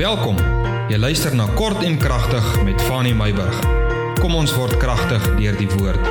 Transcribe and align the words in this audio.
Welkom. 0.00 0.38
Jy 0.88 0.96
luister 0.96 1.34
na 1.36 1.44
Kort 1.58 1.82
en 1.84 1.98
Kragtig 2.00 2.44
met 2.64 2.80
Fanny 2.88 3.10
Meyburg. 3.12 3.58
Kom 4.16 4.32
ons 4.32 4.54
word 4.56 4.78
kragtig 4.80 5.26
deur 5.36 5.58
die 5.58 5.66
woord. 5.74 6.06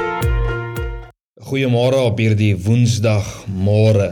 Goeiemôre 1.50 2.04
op 2.12 2.22
hierdie 2.22 2.52
Woensdag 2.54 3.26
môre. 3.50 4.12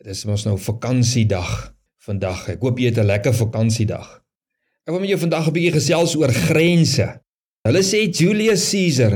Dit 0.00 0.14
is 0.14 0.24
mos 0.24 0.46
nou 0.48 0.54
vakansiedag 0.56 1.50
vandag. 2.08 2.46
Ek 2.54 2.64
hoop 2.64 2.80
jy 2.80 2.88
het 2.88 3.02
'n 3.04 3.10
lekker 3.10 3.36
vakansiedag. 3.36 4.08
Ek 4.88 4.96
wil 4.96 5.04
met 5.04 5.12
jou 5.12 5.20
vandag 5.28 5.44
'n 5.48 5.52
bietjie 5.52 5.76
gesels 5.76 6.16
oor 6.16 6.32
grense. 6.32 7.20
Hulle 7.68 7.84
sê 7.84 8.08
Julius 8.08 8.64
Caesar 8.70 9.12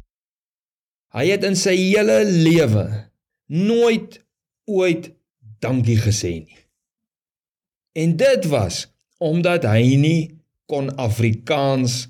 hy 1.17 1.27
het 1.31 1.45
in 1.45 1.57
sy 1.57 1.77
hele 1.77 2.25
lewe 2.29 3.09
nooit 3.49 4.21
ooit 4.69 5.11
dankie 5.59 5.97
gesê 5.97 6.45
nie. 6.45 6.59
En 7.97 8.17
dit 8.17 8.45
was 8.45 8.91
omdat 9.21 9.67
hy 9.69 9.97
nie 10.01 10.21
kon 10.71 10.91
Afrikaans 10.97 12.09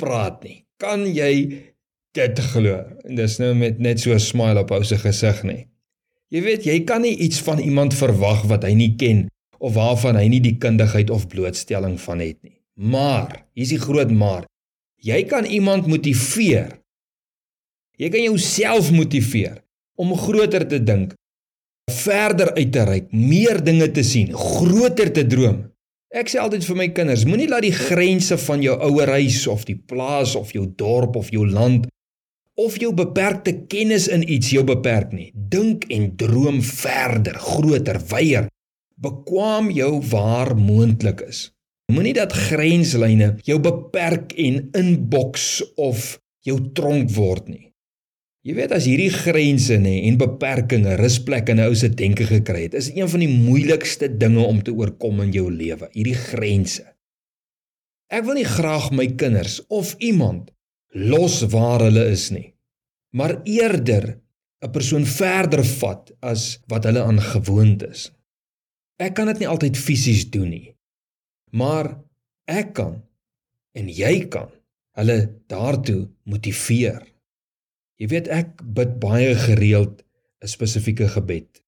praat 0.00 0.42
nie. 0.44 0.64
Kan 0.82 1.06
jy 1.06 1.32
dit 2.16 2.40
glo? 2.52 2.82
En 3.06 3.18
dis 3.18 3.38
nou 3.42 3.54
met 3.54 3.78
net 3.78 4.00
so 4.00 4.12
'n 4.12 4.20
smile 4.20 4.60
op 4.60 4.70
ou 4.70 4.82
se 4.84 4.98
gesig 4.98 5.42
nie. 5.42 5.66
Jy 6.28 6.42
weet, 6.42 6.64
jy 6.64 6.84
kan 6.84 7.00
nie 7.02 7.16
iets 7.16 7.40
van 7.40 7.58
iemand 7.58 7.94
verwag 7.94 8.44
wat 8.50 8.64
hy 8.64 8.74
nie 8.74 8.94
ken 8.96 9.28
of 9.58 9.74
waarvan 9.74 10.16
hy 10.16 10.28
nie 10.28 10.40
die 10.40 10.58
kundigheid 10.58 11.10
of 11.10 11.28
blootstelling 11.28 11.98
van 12.00 12.20
het 12.20 12.36
nie. 12.42 12.60
Maar, 12.74 13.46
hier's 13.54 13.72
die 13.74 13.80
groot 13.80 14.10
maar. 14.10 14.44
Jy 15.02 15.24
kan 15.24 15.44
iemand 15.44 15.86
motiveer. 15.86 16.78
Jy 17.98 18.08
kan 18.08 18.22
jouself 18.22 18.90
motiveer 18.94 19.62
om 19.98 20.14
groter 20.14 20.66
te 20.68 20.78
dink, 20.82 21.14
verder 21.90 22.52
uit 22.54 22.72
te 22.72 22.84
reik, 22.86 23.08
meer 23.10 23.58
dinge 23.64 23.90
te 23.90 24.04
sien, 24.06 24.30
groter 24.34 25.10
te 25.12 25.24
droom. 25.26 25.64
Ek 26.08 26.30
sê 26.32 26.40
altyd 26.40 26.64
vir 26.64 26.76
my 26.78 26.88
kinders, 26.96 27.26
moenie 27.28 27.50
laat 27.50 27.66
die 27.66 27.74
grense 27.74 28.38
van 28.40 28.62
jou 28.64 28.72
ouerhuis 28.80 29.42
of 29.52 29.66
die 29.68 29.76
plaas 29.76 30.32
of 30.38 30.54
jou 30.56 30.64
dorp 30.80 31.18
of 31.20 31.28
jou 31.34 31.44
land 31.44 31.84
of 32.58 32.78
jou 32.80 32.90
beperkte 32.96 33.52
kennis 33.70 34.08
in 34.10 34.24
iets 34.26 34.50
jou 34.50 34.64
beperk 34.66 35.12
nie. 35.14 35.28
Dink 35.32 35.84
en 35.94 36.08
droom 36.18 36.58
verder, 36.64 37.36
groter, 37.38 38.00
wyer. 38.10 38.48
Bekwam 38.98 39.68
jou 39.70 40.00
waar 40.10 40.56
moontlik 40.58 41.22
is. 41.28 41.52
Moenie 41.92 42.16
dat 42.16 42.34
grenslyne 42.34 43.36
jou 43.46 43.60
beperk 43.62 44.34
en 44.34 44.64
inboks 44.76 45.62
of 45.76 46.16
jou 46.42 46.58
tronk 46.74 47.12
word 47.14 47.46
nie. 47.52 47.67
Jy 48.46 48.54
weet 48.54 48.72
as 48.72 48.86
hierdie 48.86 49.10
grense 49.10 49.76
nê 49.82 49.96
en 50.06 50.18
beperkings 50.20 50.98
rusplek 51.00 51.50
in 51.50 51.58
'n 51.58 51.66
ou 51.66 51.74
se 51.74 51.88
denke 51.88 52.24
gekry 52.24 52.62
het, 52.68 52.74
is 52.74 52.90
een 52.94 53.08
van 53.08 53.20
die 53.20 53.28
moeilikste 53.28 54.08
dinge 54.08 54.44
om 54.46 54.62
te 54.62 54.72
oorkom 54.72 55.20
in 55.20 55.32
jou 55.32 55.50
lewe, 55.50 55.88
hierdie 55.92 56.14
grense. 56.14 56.84
Ek 58.08 58.24
wil 58.24 58.38
nie 58.38 58.46
graag 58.48 58.90
my 58.90 59.06
kinders 59.06 59.60
of 59.68 59.94
iemand 59.98 60.52
los 60.94 61.42
waar 61.52 61.80
hulle 61.80 62.06
is 62.10 62.30
nie, 62.30 62.54
maar 63.12 63.42
eerder 63.44 64.20
'n 64.62 64.70
persoon 64.70 65.04
verder 65.04 65.64
vat 65.64 66.12
as 66.20 66.60
wat 66.68 66.84
hulle 66.84 67.02
aan 67.02 67.20
gewoond 67.20 67.82
is. 67.82 68.12
Ek 68.98 69.14
kan 69.14 69.26
dit 69.26 69.38
nie 69.38 69.48
altyd 69.48 69.76
fisies 69.76 70.30
doen 70.30 70.48
nie, 70.48 70.74
maar 71.50 71.98
ek 72.46 72.72
kan 72.74 73.02
en 73.74 73.88
jy 73.88 74.28
kan 74.28 74.50
hulle 74.98 75.34
daartoe 75.46 76.08
motiveer. 76.24 77.07
Jy 77.98 78.06
weet 78.12 78.28
ek 78.30 78.60
bid 78.62 78.98
baie 79.02 79.34
gereeld 79.34 80.04
'n 80.42 80.48
spesifieke 80.50 81.08
gebed. 81.10 81.62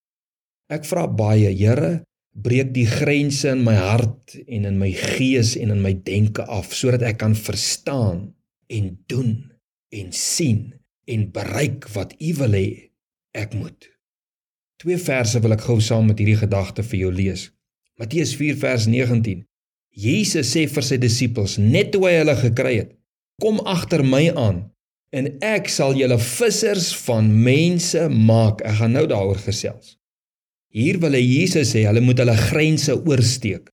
Ek 0.71 0.85
vra 0.87 1.07
baie, 1.07 1.51
Here, 1.51 2.05
breek 2.31 2.71
die 2.75 2.87
grense 2.87 3.51
in 3.51 3.65
my 3.67 3.75
hart 3.75 4.37
en 4.47 4.65
in 4.65 4.79
my 4.79 4.93
gees 4.93 5.57
en 5.59 5.71
in 5.75 5.83
my 5.83 5.93
denke 6.07 6.47
af 6.47 6.71
sodat 6.75 7.03
ek 7.03 7.19
kan 7.19 7.35
verstaan 7.35 8.35
en 8.71 8.99
doen 9.11 9.51
en 9.91 10.13
sien 10.13 10.75
en 11.11 11.31
bereik 11.35 11.89
wat 11.97 12.15
U 12.23 12.35
wil 12.39 12.55
hê 12.55 12.69
ek 13.35 13.55
moet. 13.59 13.91
Twee 14.79 14.99
verse 14.99 15.41
wil 15.43 15.53
ek 15.53 15.67
gou 15.67 15.81
saam 15.83 16.07
met 16.07 16.23
hierdie 16.23 16.39
gedagte 16.39 16.87
vir 16.87 17.01
jou 17.01 17.13
lees. 17.13 17.51
Matteus 17.99 18.37
4 18.39 18.57
vers 18.63 18.87
19. 18.87 19.43
Jesus 19.91 20.55
sê 20.55 20.69
vir 20.71 20.87
sy 20.87 20.97
disippels 21.03 21.59
net 21.59 21.91
toe 21.93 22.07
hy 22.07 22.21
hulle 22.23 22.37
gekry 22.39 22.77
het: 22.79 22.95
"Kom 23.43 23.59
agter 23.67 24.07
my 24.07 24.31
aan 24.31 24.71
en 25.17 25.29
ek 25.43 25.71
sal 25.73 25.97
julle 25.99 26.19
vissers 26.23 26.91
van 27.07 27.31
mense 27.45 28.07
maak. 28.11 28.63
Ek 28.67 28.79
gaan 28.81 28.95
nou 28.95 29.07
daaroor 29.11 29.41
gesels. 29.43 29.97
Hier 30.71 31.01
wil 31.03 31.17
hy 31.19 31.23
Jesus 31.25 31.73
sê 31.75 31.83
hulle 31.89 32.03
moet 32.05 32.21
hulle 32.23 32.37
grense 32.39 32.95
oorsteek. 32.95 33.73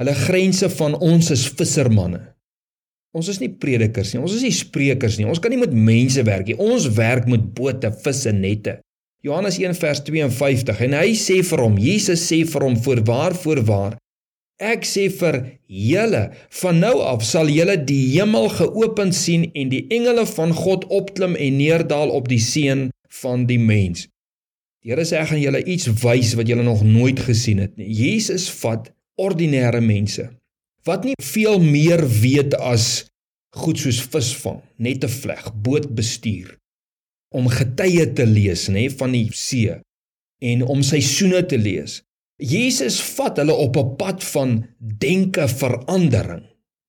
Hulle 0.00 0.14
grense 0.24 0.70
van 0.78 0.96
ons 0.96 1.28
is 1.34 1.44
vissermanne. 1.58 2.22
Ons 3.14 3.28
is 3.30 3.38
nie 3.38 3.52
predikers 3.62 4.10
nie, 4.10 4.22
ons 4.24 4.32
is 4.34 4.42
nie 4.42 4.54
sprekers 4.54 5.20
nie. 5.20 5.28
Ons 5.30 5.38
kan 5.42 5.52
nie 5.52 5.60
met 5.60 5.74
mense 5.74 6.24
werk 6.26 6.48
nie. 6.48 6.56
Ons 6.58 6.88
werk 6.96 7.28
met 7.30 7.44
bote, 7.54 7.92
visse, 8.02 8.32
nette. 8.34 8.80
Johannes 9.24 9.56
1 9.60 9.76
vers 9.78 10.02
52 10.04 10.80
en 10.88 10.96
hy 10.98 11.12
sê 11.16 11.38
vir 11.46 11.62
hom, 11.62 11.76
Jesus 11.80 12.24
sê 12.28 12.42
vir 12.48 12.66
hom 12.66 12.74
voorwaar 12.84 13.36
voorwaar 13.40 13.94
Ek 14.64 14.86
sê 14.88 15.10
vir 15.12 15.40
julle, 15.68 16.22
van 16.60 16.78
nou 16.80 16.94
af 17.04 17.24
sal 17.26 17.50
julle 17.52 17.76
die 17.84 18.14
hemel 18.14 18.48
geopen 18.54 19.12
sien 19.12 19.50
en 19.52 19.72
die 19.72 19.84
engele 19.92 20.24
van 20.30 20.54
God 20.56 20.86
opklim 20.88 21.36
en 21.36 21.58
neerdal 21.60 22.14
op 22.14 22.30
die 22.32 22.40
seun 22.40 22.88
van 23.20 23.44
die 23.50 23.60
mens. 23.60 24.06
Die 24.84 24.92
Here 24.92 25.04
sê 25.08 25.18
ek 25.20 25.32
gaan 25.32 25.42
julle 25.42 25.60
iets 25.64 25.88
wys 26.02 26.32
wat 26.38 26.48
julle 26.48 26.64
nog 26.64 26.84
nooit 26.84 27.20
gesien 27.26 27.60
het 27.64 27.76
nie. 27.80 27.90
Jesus 27.92 28.48
vat 28.62 28.90
ordinêre 29.20 29.80
mense 29.84 30.30
wat 30.84 31.06
nie 31.08 31.16
veel 31.24 31.62
meer 31.64 32.02
weet 32.04 32.56
as 32.60 33.06
goed 33.56 33.78
soos 33.80 34.02
visvang, 34.12 34.60
net 34.76 35.00
te 35.04 35.08
vleg, 35.08 35.46
boot 35.64 35.86
bestuur, 35.96 36.56
om 37.34 37.46
getye 37.48 38.04
te 38.16 38.26
lees, 38.28 38.66
nê, 38.68 38.88
van 38.92 39.14
die 39.14 39.28
see 39.32 39.78
en 40.44 40.64
om 40.68 40.82
seisoene 40.84 41.40
te 41.48 41.56
lees. 41.56 42.02
Jesus 42.36 42.98
vat 43.14 43.38
hulle 43.38 43.54
op 43.54 43.76
'n 43.76 43.96
pad 43.96 44.24
van 44.24 44.66
denke 44.78 45.48
verandering. 45.48 46.42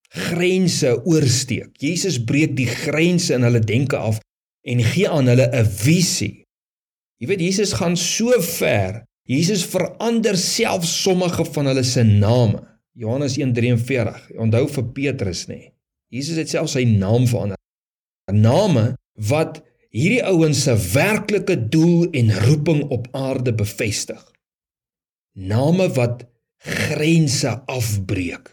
Grense 0.09 1.05
oorsteek. 1.05 1.69
Jesus 1.77 2.23
breek 2.23 2.55
die 2.55 2.67
grense 2.67 3.33
in 3.33 3.43
hulle 3.43 3.59
denke 3.59 3.97
af 3.97 4.19
en 4.61 4.83
gee 4.83 5.09
aan 5.09 5.27
hulle 5.27 5.49
'n 5.51 5.65
visie. 5.65 6.43
Jy 7.17 7.27
weet 7.27 7.39
Jesus 7.39 7.73
gaan 7.73 7.97
so 7.97 8.41
ver. 8.41 9.03
Jesus 9.23 9.65
verander 9.65 10.37
self 10.37 10.85
sommige 10.85 11.45
van 11.45 11.65
hulle 11.65 11.83
se 11.83 12.03
name. 12.03 12.59
Johannes 12.93 13.37
1:43. 13.37 14.31
Onthou 14.37 14.67
vir 14.67 14.83
Petrus 14.83 15.45
nê. 15.47 15.71
Jesus 16.07 16.35
het 16.35 16.49
self 16.49 16.69
sy 16.69 16.83
naam 16.83 17.27
verander. 17.27 17.57
'n 18.31 18.41
Name 18.41 18.97
wat 19.13 19.63
hierdie 19.89 20.23
ouens 20.23 20.63
se 20.63 20.75
werklike 20.93 21.67
doel 21.69 22.09
en 22.11 22.39
roeping 22.39 22.83
op 22.89 23.07
aarde 23.11 23.53
bevestig 23.53 24.34
name 25.35 25.87
wat 25.93 26.25
grense 26.65 27.51
afbreek. 27.69 28.49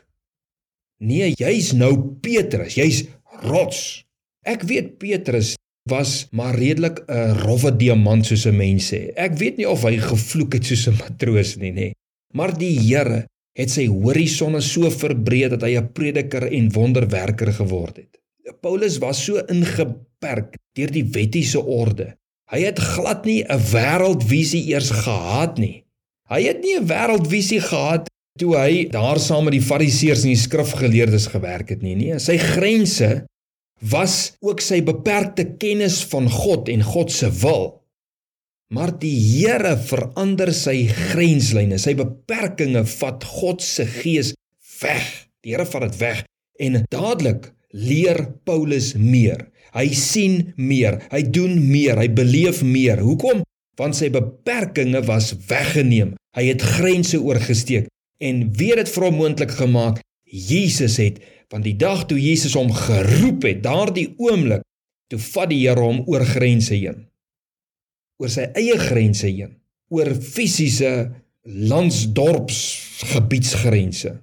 Nee, 1.02 1.32
jy's 1.38 1.72
nou 1.74 1.96
Petrus, 2.22 2.76
jy's 2.78 3.04
rots. 3.42 4.02
Ek 4.46 4.62
weet 4.68 4.98
Petrus 4.98 5.54
was 5.90 6.28
maar 6.30 6.54
redelik 6.54 7.02
'n 7.08 7.42
rowwe 7.42 7.76
diamant 7.76 8.26
soos 8.26 8.46
'n 8.46 8.56
mens 8.56 8.92
sê. 8.92 9.10
Ek 9.14 9.34
weet 9.38 9.56
nie 9.56 9.68
of 9.68 9.82
hy 9.82 9.98
gevloek 9.98 10.52
het 10.54 10.64
soos 10.64 10.86
'n 10.88 10.98
matroos 10.98 11.56
nie, 11.56 11.72
nê. 11.72 11.90
Maar 12.34 12.58
die 12.58 12.78
Here 12.78 13.26
het 13.58 13.70
sy 13.70 13.86
horisonne 13.86 14.60
so 14.60 14.90
verbreed 14.90 15.50
dat 15.50 15.62
hy 15.62 15.76
'n 15.76 15.92
prediker 15.92 16.46
en 16.52 16.72
wonderwerker 16.72 17.52
geword 17.52 17.96
het. 17.96 18.18
Paulus 18.60 18.98
was 18.98 19.24
so 19.24 19.38
ingeperk 19.48 20.56
deur 20.76 20.90
die 20.90 21.04
wettiese 21.04 21.60
orde. 21.60 22.16
Hy 22.50 22.60
het 22.60 22.78
glad 22.78 23.24
nie 23.24 23.42
'n 23.42 23.58
wêreldvisie 23.58 24.66
eers 24.70 24.90
gehad 24.90 25.58
nie. 25.58 25.81
Hy 26.32 26.46
het 26.48 26.62
nie 26.64 26.78
'n 26.78 26.88
wêreldvisie 26.88 27.60
gehad 27.60 28.08
toe 28.40 28.56
hy 28.56 28.88
daar 28.88 29.20
saam 29.20 29.44
met 29.44 29.52
die 29.52 29.68
fariseërs 29.68 30.24
en 30.24 30.32
die 30.32 30.40
skrifgeleerdes 30.40 31.26
gewerk 31.34 31.68
het 31.68 31.82
nie. 31.82 31.94
Nee, 31.96 32.18
sy 32.18 32.38
grense 32.40 33.26
was 33.82 34.32
ook 34.40 34.60
sy 34.60 34.80
beperkte 34.82 35.44
kennis 35.60 36.00
van 36.08 36.30
God 36.30 36.68
en 36.72 36.82
God 36.82 37.12
se 37.12 37.28
wil. 37.42 37.82
Maar 38.72 38.94
die 38.98 39.18
Here 39.20 39.76
verander 39.76 40.52
sy 40.56 40.86
grenslyne, 40.86 41.76
sy 41.78 41.92
beperkings 41.98 42.94
vat 43.02 43.24
God 43.24 43.60
se 43.60 43.84
gees 43.84 44.32
weg. 44.80 45.28
Die 45.44 45.52
Here 45.52 45.66
vat 45.68 45.90
dit 45.90 45.98
weg 46.00 46.24
en 46.62 46.84
dadelik 46.88 47.50
leer 47.72 48.24
Paulus 48.44 48.94
meer. 48.94 49.48
Hy 49.72 49.88
sien 49.96 50.52
meer, 50.56 51.00
hy 51.12 51.22
doen 51.22 51.56
meer, 51.68 51.98
hy 52.00 52.08
beleef 52.12 52.62
meer. 52.62 53.00
Hoekom? 53.04 53.42
Want 53.80 53.96
sy 53.96 54.10
beperkings 54.12 55.06
was 55.08 55.32
weggeneem. 55.48 56.16
Hy 56.36 56.44
het 56.48 56.64
grense 56.76 57.20
oorgesteek 57.20 57.88
en 58.22 58.44
weet 58.56 58.82
dit 58.82 58.90
vir 58.94 59.06
hom 59.08 59.18
moontlik 59.20 59.54
gemaak. 59.58 60.00
Jesus 60.24 60.96
het 61.00 61.20
van 61.52 61.64
die 61.64 61.74
dag 61.76 62.06
toe 62.08 62.16
Jesus 62.20 62.54
hom 62.56 62.70
geroep 62.72 63.44
het, 63.44 63.60
daardie 63.64 64.12
oomblik, 64.16 64.62
toe 65.12 65.20
vat 65.20 65.50
die 65.50 65.60
Here 65.66 65.82
hom 65.82 66.00
oor 66.08 66.24
grense 66.24 66.72
heen. 66.72 67.02
Oor 68.22 68.32
sy 68.32 68.46
eie 68.56 68.78
grense 68.80 69.28
heen, 69.28 69.58
oor 69.92 70.14
fisiese 70.14 70.92
landsdorps 71.44 72.60
gebiedsgrense. 73.12 74.14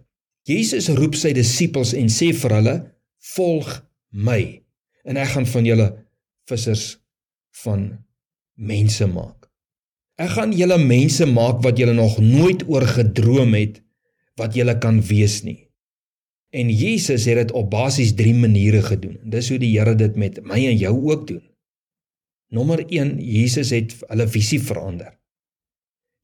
Jesus 0.50 0.90
roep 0.98 1.18
sy 1.20 1.36
disippels 1.38 1.94
en 1.98 2.10
sê 2.10 2.32
vir 2.34 2.56
hulle: 2.58 2.76
"Volg 3.36 3.70
my 4.10 4.42
en 5.06 5.18
ek 5.18 5.36
gaan 5.36 5.46
van 5.46 5.66
julle 5.66 5.90
vissers 6.50 6.98
van 7.64 7.92
mense 8.60 9.08
maak. 9.08 9.48
Ek 10.20 10.36
gaan 10.36 10.52
julle 10.52 10.78
mense 10.78 11.26
maak 11.26 11.64
wat 11.64 11.80
julle 11.80 11.96
nog 11.96 12.20
nooit 12.20 12.66
oor 12.68 12.84
gedroom 12.84 13.56
het 13.56 13.80
wat 14.40 14.56
julle 14.56 14.78
kan 14.78 15.02
wees 15.02 15.42
nie." 15.44 15.70
En 16.50 16.70
Jesus 16.70 17.26
het 17.30 17.38
dit 17.38 17.52
op 17.52 17.70
basies 17.70 18.16
3 18.18 18.34
maniere 18.34 18.82
gedoen. 18.82 19.20
Dis 19.24 19.50
hoe 19.50 19.60
die 19.62 19.78
Here 19.78 19.96
dit 19.96 20.16
met 20.16 20.42
my 20.44 20.58
en 20.66 20.78
jou 20.78 20.96
ook 21.12 21.28
doen. 21.28 21.44
Nommer 22.50 22.82
1, 22.90 23.20
Jesus 23.22 23.70
het 23.70 23.94
hulle 24.10 24.26
visie 24.28 24.62
verander. 24.62 25.14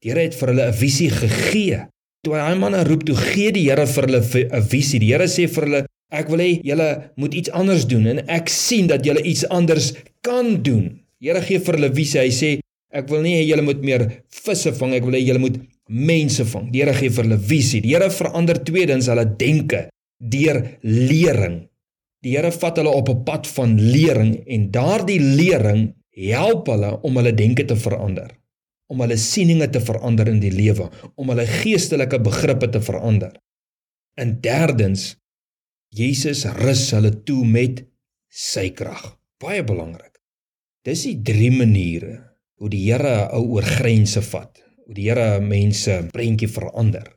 Die 0.02 0.10
Here 0.10 0.24
het 0.26 0.34
vir 0.34 0.48
hulle 0.48 0.66
'n 0.66 0.74
visie 0.74 1.10
gegee. 1.10 1.86
Toe 2.26 2.34
hy 2.34 2.54
manne 2.58 2.82
roep, 2.84 3.04
toe 3.06 3.14
gee 3.14 3.52
die 3.52 3.68
Here 3.70 3.86
vir 3.86 4.06
hulle 4.06 4.22
'n 4.50 4.62
visie. 4.62 4.98
Die 4.98 5.12
Here 5.12 5.28
sê 5.28 5.46
vir 5.48 5.64
hulle, 5.64 5.86
ek 6.10 6.28
wil 6.28 6.38
hê 6.38 6.60
julle 6.62 7.12
moet 7.16 7.34
iets 7.34 7.50
anders 7.50 7.86
doen 7.86 8.06
en 8.06 8.28
ek 8.28 8.48
sien 8.48 8.86
dat 8.86 9.04
julle 9.04 9.22
iets 9.22 9.46
anders 9.48 9.92
kan 10.20 10.62
doen. 10.62 11.05
Here 11.22 11.40
gee 11.42 11.60
vir 11.64 11.78
hulle 11.78 11.92
visie. 11.94 12.20
Hy 12.20 12.32
sê, 12.34 12.50
ek 12.92 13.08
wil 13.10 13.22
nie 13.24 13.36
hê 13.38 13.44
julle 13.48 13.64
moet 13.66 13.82
meer 13.84 14.04
visse 14.44 14.72
vang, 14.76 14.94
ek 14.96 15.06
wil 15.06 15.16
hê 15.16 15.22
julle 15.24 15.42
moet 15.42 15.60
mense 15.88 16.44
vang. 16.52 16.70
Die 16.72 16.82
Here 16.82 16.94
gee 16.96 17.12
vir 17.12 17.28
hulle 17.28 17.40
visie. 17.40 17.82
Die 17.84 17.94
Here 17.94 18.10
verander 18.12 18.60
tweedens 18.64 19.08
hulle 19.12 19.26
denke 19.38 19.86
deur 20.18 20.62
lering. 20.82 21.62
Die 22.24 22.34
Here 22.36 22.50
vat 22.52 22.80
hulle 22.80 22.90
op 22.90 23.08
'n 23.08 23.24
pad 23.24 23.46
van 23.46 23.76
lering 23.78 24.42
en 24.46 24.70
daardie 24.70 25.20
lering 25.20 25.94
help 26.16 26.68
hulle 26.72 26.96
om 27.04 27.16
hulle 27.16 27.32
denke 27.36 27.64
te 27.64 27.76
verander, 27.76 28.30
om 28.88 29.00
hulle 29.00 29.16
sieninge 29.16 29.68
te 29.70 29.80
verander 29.80 30.28
in 30.28 30.40
die 30.40 30.50
lewe, 30.50 30.90
om 31.16 31.28
hulle 31.28 31.46
geestelike 31.46 32.18
begrippe 32.24 32.70
te 32.72 32.80
verander. 32.80 33.36
En 34.16 34.40
derdens, 34.40 35.16
Jesus 35.92 36.44
rus 36.44 36.90
hulle 36.96 37.12
toe 37.24 37.44
met 37.44 37.84
sy 38.28 38.70
krag. 38.70 39.18
Baie 39.38 39.62
belangrik. 39.62 40.15
Dis 40.86 41.02
die 41.02 41.16
drie 41.26 41.50
maniere 41.50 42.12
hoe 42.62 42.68
die 42.70 42.84
Here 42.86 43.26
ou 43.34 43.56
oor 43.56 43.66
grense 43.66 44.20
vat, 44.22 44.60
hoe 44.86 44.94
die 44.94 45.08
Here 45.08 45.40
mense 45.42 45.96
prentjie 46.12 46.46
verander. 46.46 47.08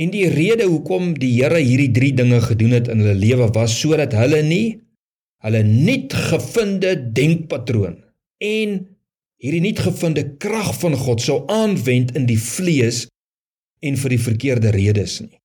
En 0.00 0.08
die 0.14 0.30
rede 0.32 0.64
hoekom 0.64 1.12
die 1.20 1.34
Here 1.34 1.60
hierdie 1.60 1.90
drie 1.92 2.14
dinge 2.16 2.40
gedoen 2.40 2.72
het 2.78 2.88
in 2.88 3.04
hulle 3.04 3.18
lewe 3.18 3.50
was 3.52 3.74
sodat 3.76 4.16
hulle 4.16 4.40
nie 4.46 4.78
hulle 5.44 5.60
nuut 5.66 6.14
gevinde 6.30 6.94
denkpatroon 7.12 7.98
en 8.46 8.74
hierdie 9.42 9.62
nuutgevinde 9.64 10.24
krag 10.40 10.70
van 10.80 10.96
God 10.96 11.20
sou 11.20 11.42
aanwend 11.52 12.14
in 12.16 12.28
die 12.30 12.38
vlees 12.40 13.04
en 13.82 13.98
vir 13.98 14.14
die 14.14 14.22
verkeerde 14.22 14.72
redes 14.72 15.18
nie. 15.20 15.36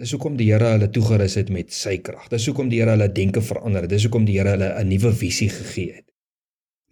Dis 0.00 0.12
hoekom 0.16 0.40
die 0.40 0.48
Here 0.48 0.72
hulle 0.78 0.88
toegerus 0.92 1.36
het 1.42 1.52
met 1.52 1.76
sy 1.76 1.98
krag. 2.04 2.30
Dis 2.32 2.48
hoekom 2.48 2.72
die 2.72 2.80
Here 2.80 2.96
hulle 2.96 3.12
denke 3.12 3.44
verander 3.44 3.84
het. 3.84 3.92
Dis 3.92 4.08
hoekom 4.08 4.24
die 4.28 4.38
Here 4.38 4.56
hulle 4.56 4.72
'n 4.80 4.88
nuwe 4.88 5.12
visie 5.12 5.52
gegee 5.52 6.00
het. 6.00 6.05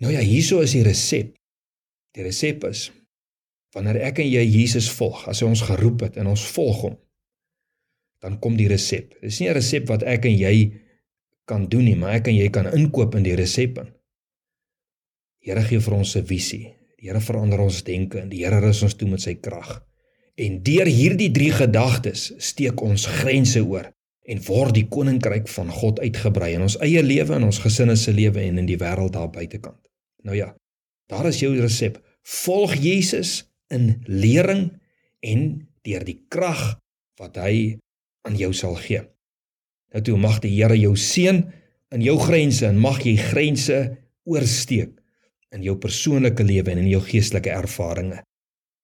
Nou 0.03 0.13
ja, 0.13 0.21
hieso 0.21 0.61
is 0.65 0.75
die 0.75 0.83
resep. 0.87 1.35
Die 2.15 2.27
resep 2.27 2.67
is 2.71 2.91
wanneer 3.75 3.99
ek 4.07 4.21
en 4.23 4.29
jy 4.31 4.43
Jesus 4.47 4.87
volg, 4.95 5.25
as 5.27 5.41
hy 5.43 5.49
ons 5.51 5.65
geroep 5.67 6.05
het 6.07 6.19
en 6.23 6.29
ons 6.31 6.43
volg 6.55 6.83
hom, 6.85 6.93
dan 8.23 8.37
kom 8.39 8.55
die 8.55 8.69
resep. 8.71 9.17
Dis 9.19 9.41
nie 9.41 9.49
'n 9.51 9.57
resep 9.59 9.89
wat 9.91 10.05
ek 10.07 10.27
en 10.31 10.37
jy 10.39 10.71
kan 11.45 11.67
doen 11.69 11.85
nie, 11.85 11.97
maar 11.97 12.15
ek 12.15 12.29
en 12.29 12.37
jy 12.37 12.51
kan 12.51 12.71
inkoop 12.71 13.15
in 13.15 13.25
die 13.25 13.35
resep 13.35 13.79
in. 13.79 13.91
Die 15.43 15.51
Here 15.51 15.63
gee 15.63 15.81
vir 15.81 15.95
ons 15.95 16.17
'n 16.17 16.25
visie. 16.25 16.75
Die 16.99 17.09
Here 17.09 17.21
verander 17.21 17.61
ons 17.61 17.83
denke 17.83 18.21
en 18.21 18.29
die 18.29 18.45
Here 18.45 18.61
rus 18.61 18.83
ons 18.83 18.95
toe 18.95 19.09
met 19.09 19.21
sy 19.21 19.35
krag. 19.35 19.83
En 20.37 20.63
deur 20.63 20.87
hierdie 20.87 21.31
drie 21.31 21.53
gedagtes 21.53 22.33
steek 22.39 22.81
ons 22.81 23.07
grense 23.07 23.61
oor 23.61 23.94
en 24.25 24.41
word 24.47 24.75
die 24.79 24.87
koninkryk 24.89 25.49
van 25.53 25.71
God 25.73 26.01
uitgebrei 26.01 26.55
in 26.57 26.65
ons 26.65 26.79
eie 26.85 27.03
lewe 27.05 27.37
en 27.37 27.49
ons 27.49 27.61
gesinne 27.61 27.97
se 28.01 28.13
lewe 28.15 28.41
en 28.41 28.63
in 28.63 28.69
die 28.69 28.79
wêreld 28.81 29.13
daar 29.17 29.31
buitekant. 29.33 29.81
Nou 30.25 30.37
ja, 30.37 30.55
daar 31.13 31.29
is 31.29 31.43
jou 31.43 31.53
resep. 31.59 31.99
Volg 32.45 32.79
Jesus 32.81 33.43
in 33.73 34.01
lering 34.09 34.71
en 35.21 35.69
deur 35.85 36.05
die 36.07 36.21
krag 36.33 36.79
wat 37.21 37.37
hy 37.41 37.77
aan 38.25 38.39
jou 38.41 38.53
sal 38.57 38.79
gee. 38.81 39.03
Nou 39.95 40.03
toe 40.03 40.17
mag 40.19 40.41
die 40.43 40.55
Here 40.57 40.77
jou 40.79 40.97
seën 40.97 41.45
in 41.95 42.03
jou 42.03 42.17
grense 42.19 42.67
en 42.67 42.81
mag 42.81 43.03
jy 43.05 43.15
grense 43.21 43.81
oorsteek 44.25 44.97
in 45.55 45.63
jou 45.63 45.77
persoonlike 45.79 46.43
lewe 46.43 46.73
en 46.73 46.81
in 46.83 46.91
jou 46.91 47.03
geestelike 47.05 47.53
ervarings 47.53 48.25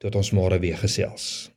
tot 0.00 0.14
ons 0.16 0.30
môre 0.36 0.60
weer 0.62 0.78
gesels. 0.80 1.49